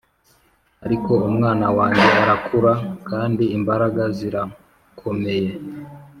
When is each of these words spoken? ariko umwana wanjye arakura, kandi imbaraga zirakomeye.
ariko 0.85 1.11
umwana 1.29 1.67
wanjye 1.77 2.07
arakura, 2.21 2.73
kandi 3.09 3.43
imbaraga 3.57 4.01
zirakomeye. 4.17 5.49